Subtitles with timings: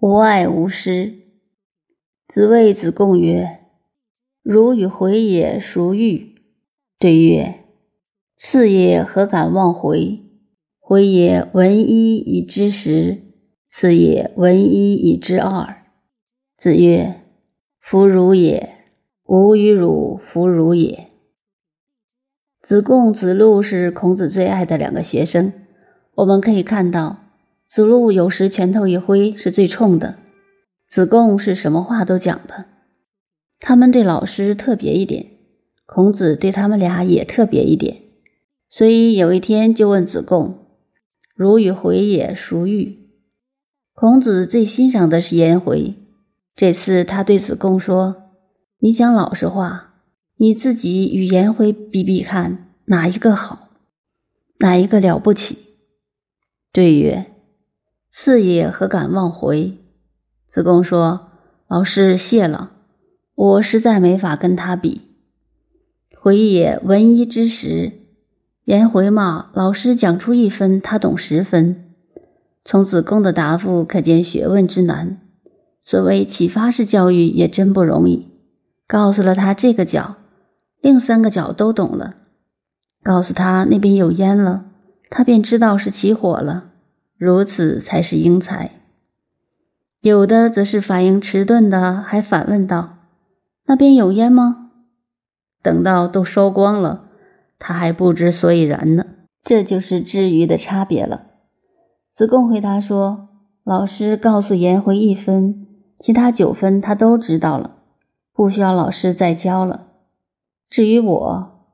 [0.00, 1.12] 无爱无失。
[2.28, 3.58] 子谓子贡曰
[4.44, 6.36] ：“如与回也，孰欲？”
[7.00, 7.64] 对曰
[8.38, 10.20] ：“次也，何敢忘回？
[10.78, 13.16] 回也，闻一以知十；
[13.66, 15.82] 次也，闻一以知二。”
[16.56, 17.20] 子曰
[17.82, 18.74] ：“夫如也，
[19.24, 21.08] 吾与汝弗如也。”
[22.62, 25.52] 子贡、子路是孔子最爱的两个学生。
[26.14, 27.27] 我们可以看到，
[27.68, 30.16] 子路有时拳头一挥是最冲的，
[30.86, 32.64] 子贡是什么话都讲的。
[33.60, 35.26] 他们对老师特别一点，
[35.84, 38.04] 孔子对他们俩也特别一点。
[38.70, 40.66] 所以有一天就问子贡
[41.36, 43.10] ：“如与回也，孰欲？”
[43.92, 45.94] 孔子最欣赏的是颜回。
[46.56, 48.30] 这次他对子贡说
[48.80, 49.94] ：“你讲老实话，
[50.36, 53.68] 你自己与颜回比比看，哪一个好，
[54.60, 55.58] 哪一个了不起？”
[56.72, 57.26] 对曰
[58.20, 59.78] ：“次也，何敢忘回？”
[60.48, 61.28] 子贡说
[61.70, 62.72] ：“老师谢了，
[63.36, 65.02] 我实在没法跟他比。
[66.16, 67.92] 回也，闻一知十。
[68.64, 71.94] 颜回嘛，老师讲出一分，他懂十分。
[72.64, 75.20] 从子贡的答复可见学问之难。
[75.80, 78.26] 所谓启发式教育也真不容易。
[78.88, 80.16] 告诉了他这个角，
[80.80, 82.16] 另三个角都懂了。
[83.04, 84.64] 告诉他那边有烟了。”
[85.08, 86.67] 他便知道是起火了，
[87.18, 88.70] 如此才是英才。
[90.00, 92.98] 有的则是反应迟钝的，还反问道
[93.66, 94.70] ：“那边有烟吗？”
[95.60, 97.08] 等到都烧光了，
[97.58, 99.04] 他还不知所以然呢。
[99.42, 101.26] 这就是知鱼的差别了。
[102.12, 103.28] 子贡回答说
[103.64, 105.66] ：“老师告诉颜回一分，
[105.98, 107.78] 其他九分他都知道了，
[108.32, 109.88] 不需要老师再教了。
[110.70, 111.66] 至于我，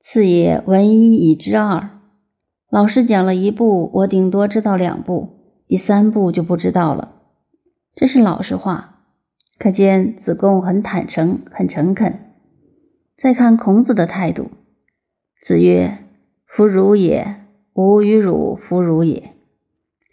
[0.00, 1.90] 次也闻一以知二。”
[2.70, 7.14] 老师讲了一步，我顶多知道两步，第三步就不知道了。
[7.96, 9.04] 这是老实话，
[9.58, 12.18] 可见子贡很坦诚，很诚恳。
[13.16, 14.50] 再看孔子的态度，
[15.40, 15.96] 子曰
[16.46, 17.36] ：“夫如也，
[17.72, 19.32] 吾与汝弗如也。”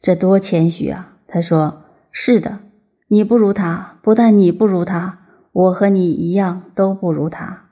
[0.00, 1.16] 这多谦虚啊！
[1.26, 2.60] 他说：“是的，
[3.08, 5.18] 你不如他，不但你不如他，
[5.50, 7.70] 我和你一样都不如他。”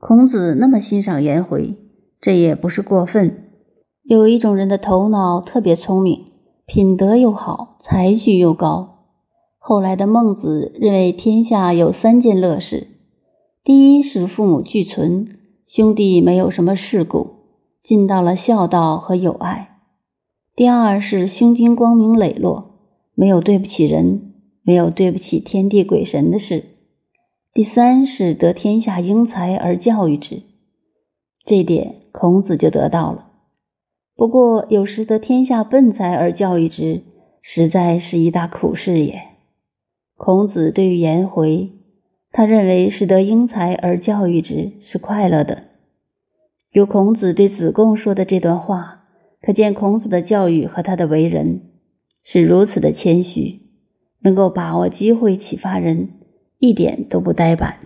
[0.00, 1.78] 孔子那么欣赏颜回，
[2.20, 3.43] 这也不是过分。
[4.04, 6.26] 有一种人的头脑特别聪明，
[6.66, 9.06] 品德又好，才具又高。
[9.56, 12.86] 后来的孟子认为天下有三件乐事：
[13.64, 17.30] 第一是父母俱存，兄弟没有什么事故，
[17.82, 19.78] 尽到了孝道和友爱；
[20.54, 22.72] 第二是兄弟光明磊落，
[23.14, 26.58] 没有对不起人，没有对不起天地鬼神的事；
[27.54, 30.42] 第三是得天下英才而教育之。
[31.46, 33.23] 这点孔子就得到了。
[34.16, 37.02] 不过，有时得天下笨才而教育之，
[37.42, 39.20] 实在是一大苦事也。
[40.16, 41.72] 孔子对于颜回，
[42.30, 45.64] 他认为是得英才而教育之是快乐的。
[46.70, 49.04] 有孔子对子贡说的这段话，
[49.42, 51.72] 可见孔子的教育和他的为人
[52.22, 53.62] 是如此的谦虚，
[54.22, 56.08] 能够把握机会启发人，
[56.58, 57.83] 一点都不呆板。